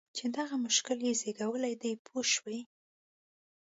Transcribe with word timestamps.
چې 0.17 0.25
دغه 0.37 0.55
مشکل 0.65 0.97
یې 1.07 1.13
زېږولی 1.21 1.73
دی 1.81 1.91
پوه 2.05 2.23
شوې!. 2.33 2.59